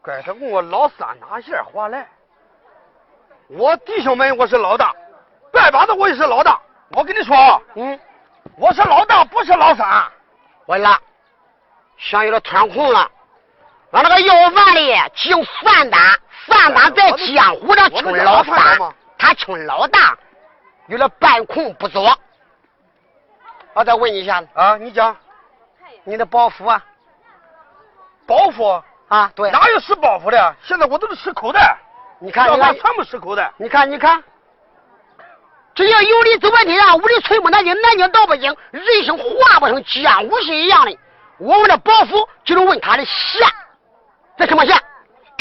[0.03, 2.09] 该他问我老三哪县划来？
[3.49, 4.91] 我弟兄们我是老大，
[5.53, 6.59] 拜把子我也是老大。
[6.93, 7.99] 我跟你说啊，嗯，
[8.57, 9.87] 我是老大，不是老三。
[10.65, 10.99] 完了，
[11.99, 13.07] 想有点突然空了。
[13.91, 14.81] 俺那个要饭的
[15.13, 15.99] 叫范丹，
[16.47, 18.55] 范丹在江湖上称老三，
[19.17, 20.17] 他称老大，
[20.87, 22.17] 有点半空不作。
[23.73, 25.15] 我再问你一下子，啊，你讲
[26.05, 26.81] 你的包袱啊？
[28.25, 30.55] 包袱啊，对，哪有使包袱的？
[30.63, 31.77] 现在我都是使口袋，
[32.19, 33.51] 你看，你看，全部使口袋。
[33.57, 34.23] 你看，你看，
[35.75, 40.97] 只要有理走半天啊，无理吹不南京，南京道不行，人生话不成，江湖是一样的。
[41.39, 43.47] 我问这包袱，就是问他的线，
[44.37, 44.75] 这什么线？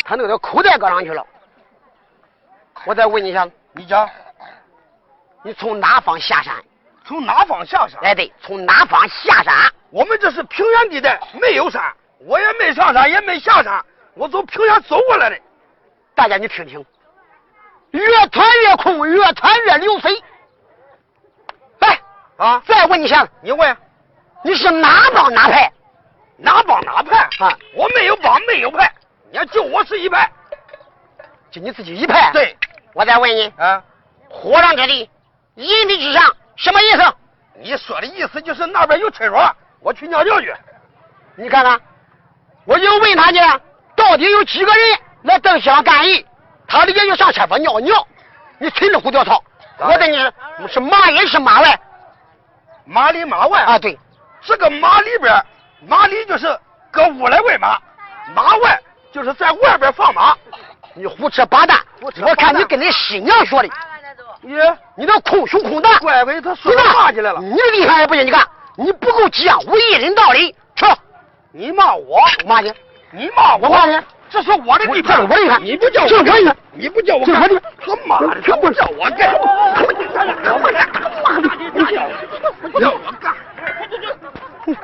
[0.04, 1.24] 他那个口袋搁上去了。
[2.84, 4.08] 我再问你一下，你讲
[5.42, 6.54] 你从哪方下山？
[7.04, 8.00] 从哪方下山？
[8.02, 9.54] 哎，对，从哪方下山？
[9.90, 11.82] 我们这是平原地带，没有山，
[12.20, 15.38] 我也没上山，也没下山，我从平原走过来的。
[16.14, 16.84] 大家你听听，
[17.90, 20.22] 越传越空，越传越流水。
[21.80, 22.00] 来，
[22.36, 23.76] 啊，再问你一下，你问
[24.42, 25.72] 你是哪帮哪派？
[26.40, 27.28] 哪帮哪派？
[27.38, 28.92] 啊，我没有帮，没有派，
[29.30, 30.30] 你看就我是一派。
[31.50, 32.56] 就你自己一派。，对，
[32.94, 33.82] 我再问你，啊，
[34.28, 35.10] 火上之地，
[35.56, 37.14] 阴地之上，什么意思？
[37.62, 40.54] 你说的意思就是那边有厕所，我去尿尿去。
[41.36, 41.78] 你看看，
[42.64, 43.38] 我就问他去，
[43.94, 46.24] 到底有几个人来邓香干役？
[46.66, 48.06] 他的也就上厕所尿尿，
[48.58, 49.42] 你吹着胡掉草。
[49.78, 50.32] 我问你是
[50.74, 51.80] 是马里是马外
[52.84, 53.78] 马里马外啊？
[53.78, 53.98] 对，
[54.42, 55.34] 这个马里边，
[55.88, 56.46] 马里就是
[56.90, 57.78] 搁屋来喂马，
[58.34, 58.78] 马外
[59.12, 60.36] 就是在外边放马。
[60.94, 61.78] 你胡扯八蛋！
[62.00, 63.68] 我看你跟你师娘说的，
[64.42, 64.54] 你，
[64.96, 65.98] 你这空胸空胆。
[66.00, 67.40] 乖乖，他说骂起来了。
[67.40, 68.44] 你的地方也不行，你看
[68.76, 70.54] 你不够江湖一人道理。
[70.74, 70.84] 去，
[71.52, 72.72] 你骂我，我骂你，
[73.12, 73.98] 你骂我，我骂你。
[74.28, 76.08] 这是我的地盘，这是我的地盘你不叫我。
[76.08, 77.48] 这是我的地盘你不叫我干。
[77.48, 79.34] 这是我的地盘他妈的，他不叫我干，
[79.74, 80.04] 他不叫
[80.54, 80.88] 我干，
[82.72, 82.90] 不叫
[84.64, 84.74] 不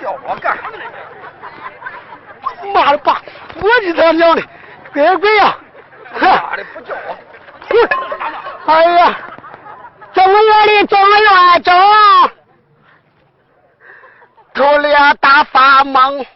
[0.00, 3.22] 叫我干，不叫我干，妈的爸，
[3.56, 4.42] 我的他娘的，
[4.92, 5.56] 乖乖呀！
[6.20, 7.16] 妈的不叫我，
[7.68, 7.88] 哼
[8.66, 9.16] 哎呀，
[10.12, 11.74] 中原里中原中，
[14.54, 16.26] 头俩大发懵，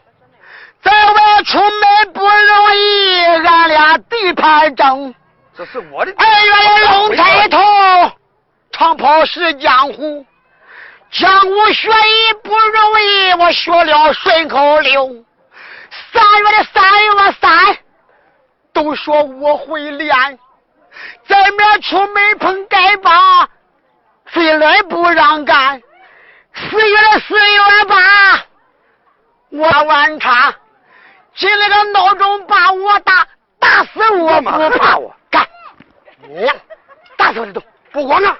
[0.82, 5.14] 在外出门不容易，俺俩地盘争。
[5.56, 7.58] 这是我的地二月龙抬头，
[8.72, 10.24] 长跑是江湖，
[11.10, 15.24] 江湖学艺不容易，我学了顺口溜。
[16.12, 17.78] 三月的三月三，
[18.72, 20.38] 都说我会练，
[21.26, 23.48] 在面出门碰丐帮，
[24.26, 25.82] 非来不让干。
[26.54, 28.44] 四月的四月八，
[29.50, 30.54] 我晚茶，
[31.34, 33.26] 进来个闹钟把我打，
[33.58, 35.44] 打死我不怕我干。
[36.22, 36.48] 你
[37.16, 38.36] 打死我都不管了，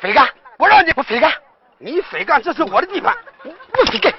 [0.00, 0.26] 非干，
[0.58, 1.30] 我让你我非干，
[1.78, 3.14] 你非干，这是我的地盘。
[3.44, 4.12] 我非干，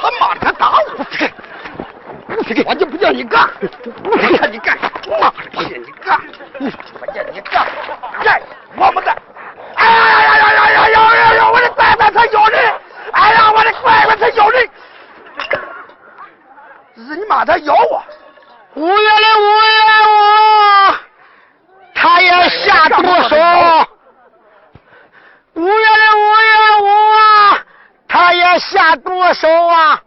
[0.00, 1.06] 他妈的，他打我！
[2.66, 3.48] 我就不叫你干，
[4.04, 4.78] 我非干，你干，
[5.20, 6.18] 妈的，不叫你干，
[6.58, 7.66] 我叫你干，
[8.24, 8.40] 干，
[8.76, 9.14] 我不干。
[9.74, 9.92] 哎呀
[10.24, 11.50] 呀呀呀呀呀呀呀！
[11.50, 12.74] 我的乖乖，他咬人！
[13.12, 14.68] 哎呀，我的乖乖，他咬人！
[16.94, 18.02] 日你妈，他咬我！
[18.74, 19.66] 五月的五月
[20.08, 20.94] 五，
[21.94, 23.36] 他也下毒手。
[25.58, 26.52] 五月的五月
[26.82, 27.58] 五啊，
[28.06, 30.00] 他也下毒手啊！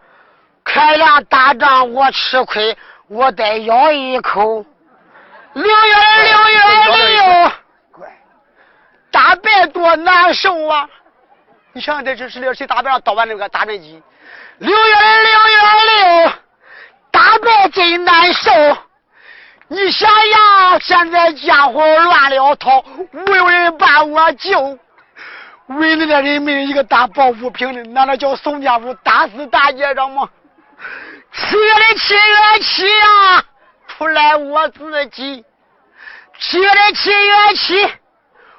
[0.64, 2.78] 开两大仗我吃亏，
[3.10, 4.66] 我得咬一口。
[5.52, 6.60] 六月的六月
[7.10, 7.52] 六，
[9.12, 10.88] 大败多难受啊！
[11.74, 14.02] 你想想，这这是谁大败上捣完那个打针机？
[14.60, 15.58] 六月的六月
[16.24, 16.32] 六，
[17.12, 18.52] 大败真难受。
[19.68, 24.80] 你想想，现在江湖乱了套，无有人把我救。
[25.80, 30.30] 为了那人民一个打抱不平的，难道叫宋家府打死大街上吗？
[31.34, 33.44] 七月的七月七呀，
[33.88, 35.46] 出来我自己。
[36.40, 37.94] 七月的七月七，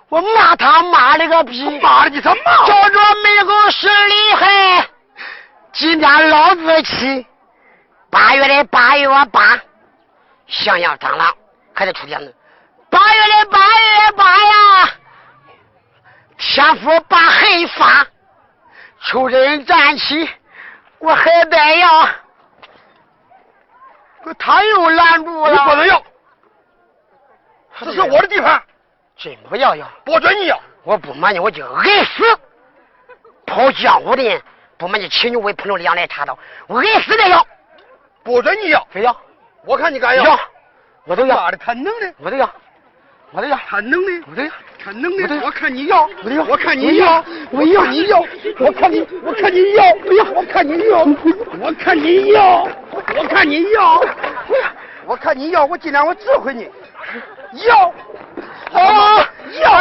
[0.09, 2.67] 我骂他骂了个逼，妈的，你他妈！
[2.67, 4.87] 叫着门口是厉害。
[5.73, 7.27] 今天老子气。
[8.11, 9.59] 八月的八月八，
[10.47, 11.35] 想想蟑螂
[11.73, 12.35] 还得出点子。
[12.91, 14.55] 八月的八月八呀，
[16.45, 18.07] 天父把恨发，
[19.05, 20.29] 求人站起，
[20.99, 22.09] 我还得要。
[24.39, 25.53] 他又拦住了。
[25.53, 26.03] 你不能要，
[27.79, 28.61] 这是我的地盘，
[29.17, 30.61] 真不要要，不准你要。
[30.83, 32.39] 我不瞒你，我就挨死。
[33.47, 34.43] 跑江湖的人
[34.77, 36.37] 不瞒你，骑牛为碰着两肋插刀，
[36.67, 37.47] 我挨死再要，
[38.25, 39.17] 不准你要，非要
[39.65, 40.39] 我看你敢要，
[41.05, 42.53] 我都要，妈的，他能的，我都要，
[43.33, 44.51] 我这个很能的我这个
[44.85, 46.03] 很能的我看你要。
[46.23, 47.25] 我这个我看你要。
[47.51, 47.87] 我要。
[47.87, 48.23] 你要。
[48.59, 49.85] 我看你我看你要。
[50.05, 50.25] 我要。
[50.33, 50.99] 我看你要。
[51.61, 52.69] 我看你要。
[53.17, 54.05] 我看你要。
[55.07, 55.65] 我看你要。
[55.65, 56.69] 我今天我治回你。
[57.67, 57.95] 要。
[58.73, 59.27] 啊。
[59.61, 59.81] 要。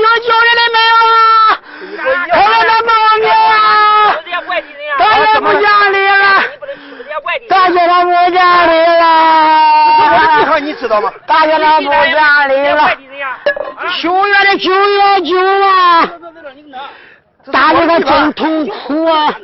[0.00, 1.60] 有救人来有啊？
[2.32, 4.16] 讨厌的猫咪啊。
[4.96, 6.14] 再也不讲理了
[7.48, 8.72] 再说我不讲理
[10.58, 11.12] 你知道吗？
[11.26, 12.96] 大爷他不讲理了。
[14.00, 15.36] 九月的九月九
[15.66, 16.10] 啊，
[17.52, 19.34] 打的他真痛苦啊！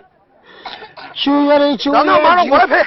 [1.14, 2.86] 九月的九让那马上月九，过来赔，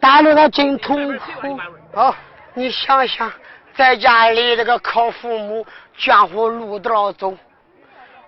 [0.00, 1.58] 打的他真痛苦。
[1.98, 2.14] 啊，
[2.54, 3.30] 你想想，
[3.76, 5.66] 在家里这个靠父母，
[5.96, 7.36] 江湖路道走，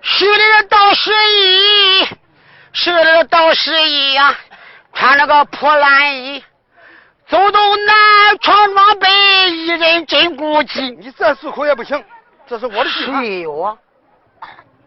[0.01, 2.09] 十里到十一，
[2.73, 4.35] 十里到十一呀，
[4.95, 6.43] 穿了个破烂衣，
[7.31, 9.09] 走东南闯往北，
[9.53, 10.97] 一人真孤寂。
[10.99, 12.05] 你再漱口也不行，
[12.45, 13.25] 这是我的地盘。
[13.25, 13.79] 是哟，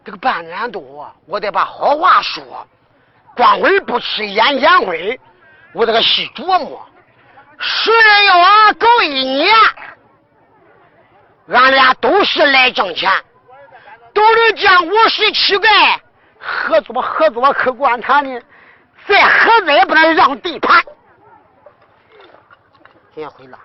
[0.04, 2.44] 这个半年多啊，我得把好话说，
[3.34, 5.18] 光会不吃眼前灰，
[5.72, 6.86] 我这个细琢磨。
[7.58, 9.54] 十人要俺够一年，
[11.48, 13.10] 俺俩都是来挣钱，
[14.12, 15.96] 都是江湖是乞丐，
[16.38, 18.38] 合作合作可管他呢，
[19.06, 20.84] 再合作也不能让地盘。
[23.14, 23.58] 先回了。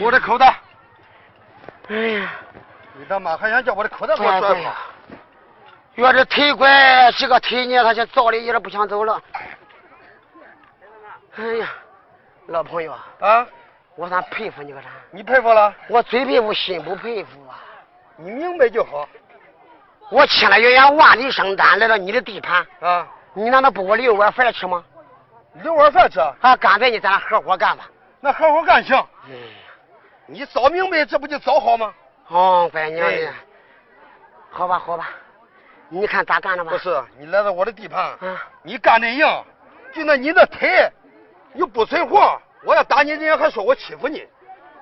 [0.00, 0.60] 我的口袋，
[1.88, 2.32] 哎呀。
[2.94, 4.74] 你他妈还想叫我的口袋给我拽哎呀，
[5.94, 9.22] 要这腿拐这个腿呢，他就早的一点不想走了。
[11.36, 11.68] 哎呀，
[12.48, 13.46] 老朋友，啊？
[13.94, 14.88] 我算佩服你个啥？
[15.12, 15.72] 你佩服了？
[15.88, 17.62] 我嘴佩服，心不佩服啊！
[18.16, 19.08] 你明白就好
[20.10, 23.06] 我千了远远万里生单来到你的地盘，啊！
[23.32, 24.84] 你难道不给我留碗饭吃吗？
[25.62, 27.88] 留碗饭吃，啊，干脆你咱俩合伙干吧。
[28.20, 28.96] 那合伙干行。
[29.28, 29.34] 嗯，
[30.26, 31.92] 你早明白，这不就早好吗？
[32.28, 33.32] 哦，乖娘哎的，
[34.50, 35.08] 好吧，好吧，
[35.88, 36.70] 你看咋干的吧？
[36.70, 39.26] 不是，你来到我的地盘，啊，你干的硬，
[39.94, 40.90] 就那你那腿
[41.54, 44.26] 又不存活，我要打你，人家还说我欺负你。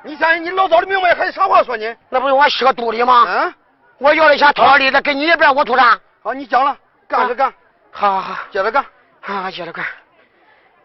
[0.03, 1.95] 你想想，你老早的明白，还有啥话说你？
[2.09, 3.24] 那不是我吃个肚里吗？
[3.29, 3.55] 嗯，
[3.99, 5.99] 我要的钱掏了里子，跟你一边，我图啥？
[6.22, 7.53] 好，你讲了，干着干，
[7.91, 8.85] 好好好，接着干。
[9.20, 9.85] 好好接着干。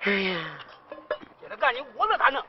[0.04, 0.36] 哎呀。
[1.41, 2.43] 给他干，你我这咋弄？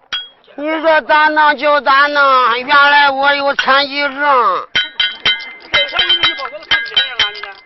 [0.55, 4.69] 你说咋弄就咋弄，原来我有残疾证。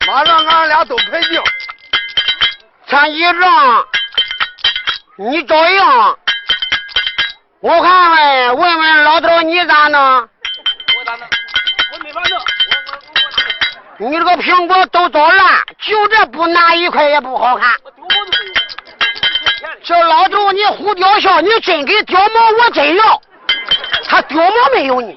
[0.07, 1.43] 马上俺俩都赔定。
[2.89, 3.87] 残疾证，
[5.19, 6.19] 你照样。
[7.61, 10.01] 我看看，问问老头你咋弄？
[10.01, 11.29] 我咋弄？
[11.93, 12.39] 我没法弄。
[12.39, 12.45] 我
[12.87, 17.71] 我我你这个苹果都捣烂，就这不拿一块也不好看。
[19.87, 23.23] 这老头你胡吊孝，你真给吊毛我真要。
[24.09, 25.17] 他吊毛没有你。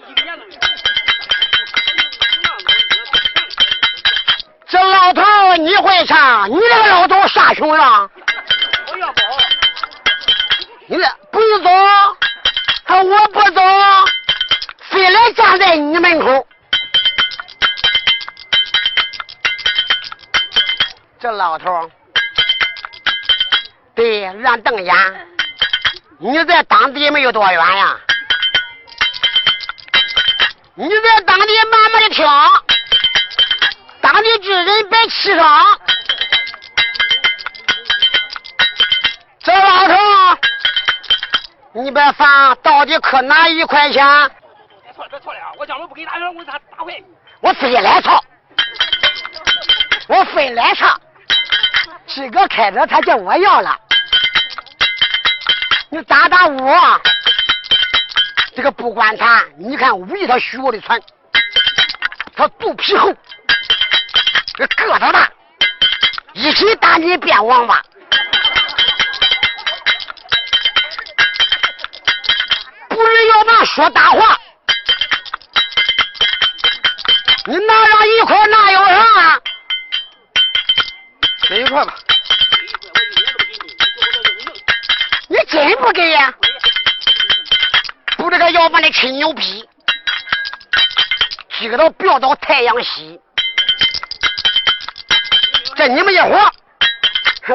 [4.68, 5.24] 这老头
[5.58, 8.12] 你会唱，你这个老头啥熊样？
[8.92, 9.40] 我要不好。
[10.86, 11.70] 你这不走，
[12.86, 13.62] 还我不走，
[14.92, 16.46] 非来站在你门口。
[21.20, 21.90] 这老头，
[24.00, 24.96] 对，让瞪眼。
[26.20, 27.98] 你在当地没有多远呀？
[30.76, 32.26] 你在当地慢慢的听，
[34.00, 35.66] 当地之人别欺上。
[39.44, 39.98] 这老头，
[41.74, 44.32] 你别烦，到底可哪一块钱？
[44.82, 45.52] 别错了，别错了啊！
[45.58, 47.04] 我讲我不给你打电话，我给他打回。
[47.42, 48.24] 我非来操，
[50.08, 50.88] 我非来操！
[52.08, 53.80] 今个开着他叫我要了，
[55.90, 57.02] 你打打我。
[58.56, 61.02] 这个不管他，你看武艺他虚我的船，
[62.36, 63.14] 他肚皮厚，
[64.56, 65.32] 这个子大，
[66.34, 67.82] 一起打你变王八。
[72.90, 74.38] 不是要那说大话，
[77.46, 79.42] 你拿上一块那有啥？
[81.48, 81.96] 给一块吧。
[85.50, 86.32] 真不给呀？
[88.18, 89.68] 不这个要把你吹牛逼，
[91.58, 93.20] 今个都飙到太阳西。
[95.76, 96.52] 这你们一伙，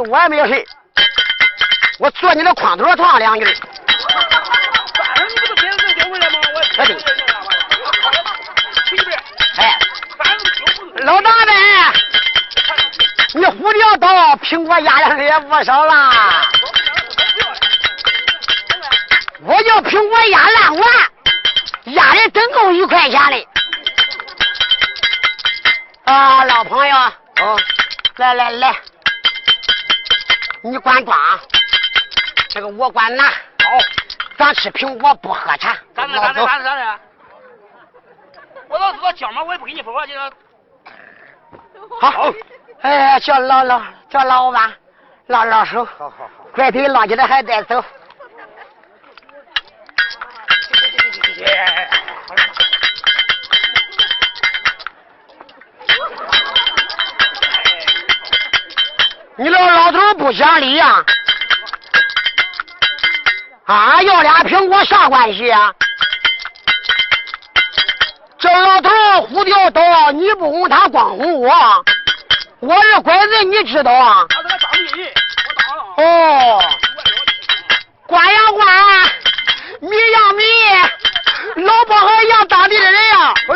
[0.09, 0.67] 我也没有事，
[1.99, 3.45] 我坐你的筐头上两句。
[3.45, 3.55] 反
[5.15, 6.41] 正你不是别人给丢回来吗？
[6.55, 7.05] 我哎对对
[8.97, 9.15] 不对？
[9.59, 9.79] 哎，
[10.19, 11.47] 反正丢不老大们，
[13.35, 16.51] 你胡聊刀，苹果压量也不少啦。
[19.47, 20.83] 我叫苹果压烂完，
[21.95, 23.47] 压的真够一块钱的。
[26.05, 27.13] 啊，老朋友，啊，
[28.17, 28.75] 来来来，
[30.63, 31.19] 你管装，
[32.49, 33.25] 这个我管拿。
[33.25, 33.35] 好，
[34.39, 35.77] 咱吃苹果不喝茶。
[35.95, 37.01] 咋的咋的咋的咋的？
[38.69, 40.15] 我老知道讲嘛，我也不跟你分，我就
[42.01, 42.33] 好，
[42.81, 44.73] 哎，叫老老叫老板，
[45.27, 46.31] 拉拉手，好好好。
[46.55, 47.85] 快点拉起来还带走。
[59.37, 61.05] 你这老头不讲理呀、
[63.67, 64.01] 啊？
[64.03, 65.75] 要俩苹果啥关系啊、
[68.39, 68.91] 这老头
[69.23, 71.85] 胡吊刀，你不哄他，光哄我。
[72.61, 74.25] 我是拐子，你知道啊？
[74.29, 75.13] 他这个当地人，
[75.49, 75.85] 我当了。
[75.97, 76.63] 哦，
[78.07, 78.67] 官呀官，
[79.81, 80.43] 米呀米，
[81.57, 83.35] 老婆和养当地的人呀。
[83.49, 83.55] 哎，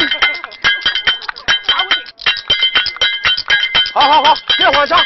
[3.94, 4.98] 好好好，别慌抢，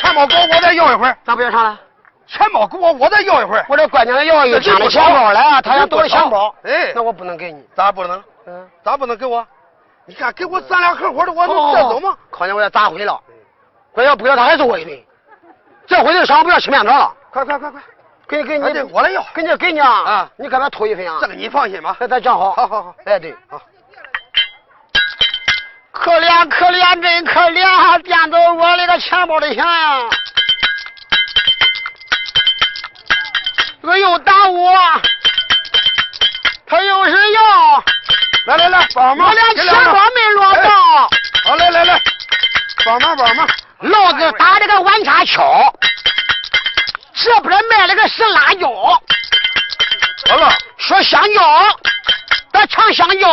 [0.00, 1.16] 钱包给我，我再要一会儿。
[1.24, 1.80] 咋不要上了？
[2.26, 3.64] 钱包给我，我再要一会儿。
[3.68, 7.64] 我这姑娘要一天的钱包了，啊她要多的钱包，哎那我不能给你。
[7.74, 8.22] 咋不能？
[8.46, 9.46] 嗯，咋不能给我？
[10.04, 12.16] 你看，给我咱俩合伙的，我哦能带走吗？
[12.30, 13.18] 靠近我要砸毁了，
[13.94, 15.02] 我要不要他还揍我一顿。
[15.86, 17.80] 这回就上不要吃面条了，快快快快，
[18.28, 19.24] 给给你，我来要。
[19.34, 21.28] 给你给你啊啊，你给他偷一份啊这。
[21.28, 21.96] 个你放心吧。
[22.00, 22.52] 那咱讲好。
[22.54, 23.60] 好好好，哎对，好。
[25.92, 30.08] 可怜可怜真可怜，捡走我那个钱包的钱呀！
[33.80, 34.72] 这个又打我，
[36.66, 37.84] 他又是要，
[38.46, 40.70] 来来来，帮忙，我连钱包没落到，
[41.44, 42.00] 好，来来来，
[42.84, 43.48] 帮忙帮忙。
[43.80, 45.72] 老子打这个弯叉桥，
[47.16, 48.68] 这边卖了个是辣椒，
[50.28, 51.42] 好了，说香蕉，
[52.52, 53.28] 咱唱香蕉。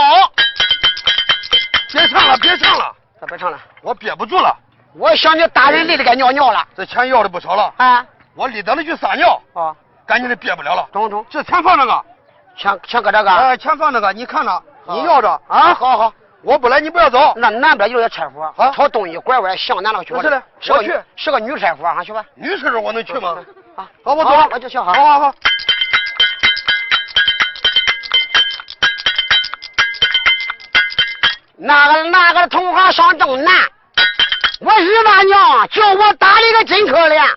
[1.92, 3.60] 别唱了，别唱了，咋别唱了？
[3.82, 4.56] 我憋不住了。
[4.96, 6.66] 我想你打人累的该尿尿了。
[6.78, 8.06] 这钱要的不少了，啊
[8.36, 9.76] 我立等着去撒尿，啊，
[10.08, 10.88] 赶紧的憋不了了。
[10.94, 12.06] 中中，这钱放那个，
[12.58, 13.30] 钱钱搁这个。
[13.30, 16.14] 哎，钱放那个，你看着，你要着啊，好好。
[16.42, 17.34] 我不来，你不要走。
[17.36, 20.16] 那南边有个车夫，啊朝东一拐弯向南了去。
[20.22, 22.24] 是的是个我去是个女车夫啊，去吧。
[22.36, 23.38] 女车我能去吗？
[23.76, 24.48] 啊，好，我走了。
[24.52, 24.94] 我就想好。
[24.94, 25.36] 好好好。
[31.58, 33.54] 那个那个同行上正南，
[34.60, 37.36] 我日他娘叫我打了一个真可怜，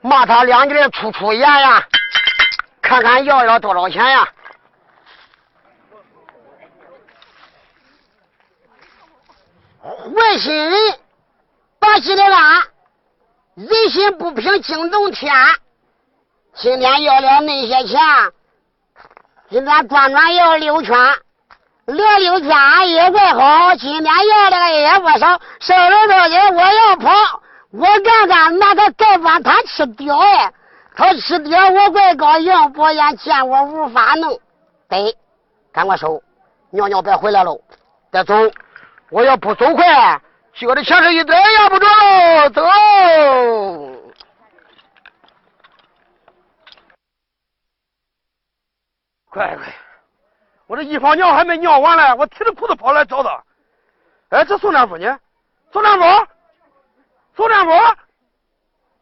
[0.00, 1.84] 骂他两句出出言呀，
[2.80, 4.28] 看看要要多少钱呀？
[9.82, 10.98] 外星人，
[11.80, 12.62] 把西的拉，
[13.56, 15.34] 人心不平惊动天。
[16.54, 18.00] 今天要了那些钱，
[19.50, 20.96] 今天转转要六圈，
[21.86, 23.74] 连六圈也怪好。
[23.74, 27.10] 今天要的也不少，少了多少我要跑，
[27.72, 30.52] 我看看那个丐帮他吃屌哎，
[30.94, 34.38] 他吃屌我怪高兴，不然见我无法弄。
[34.88, 35.16] 得，
[35.72, 36.22] 赶快收，
[36.70, 37.60] 尿尿别回来喽，
[38.12, 38.34] 得走。
[39.12, 39.84] 我要不走快，
[40.54, 42.62] 交的钱是一点也不着喽，走。
[49.28, 49.66] 快快！
[50.66, 53.44] 我这一泡尿还没尿完嘞，我提着裤子跑来找他。
[54.30, 55.18] 哎，这宋大夫呢？
[55.70, 56.26] 宋大夫，
[57.36, 57.70] 宋大夫，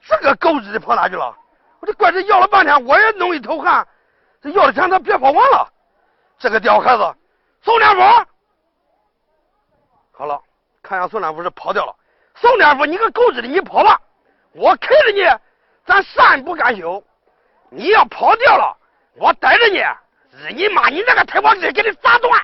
[0.09, 1.37] 这个狗日的跑哪去了？
[1.79, 3.87] 我这怪这要了半天，我也弄一头汗。
[4.43, 5.73] 这要的钱他别跑完了。
[6.37, 7.15] 这个屌孩子，
[7.63, 8.01] 宋大夫，
[10.21, 10.39] 好了，
[10.83, 11.97] 看样宋大夫是跑掉了。
[12.35, 13.99] 宋大夫，你个狗日的，你跑吧，
[14.53, 15.23] 我看着你，
[15.87, 17.03] 咱善不甘休。
[17.71, 18.77] 你要跑掉了，
[19.16, 19.79] 我逮着你。
[20.37, 20.91] 日你妈！
[20.91, 22.39] 你那个腿我日给你砸断！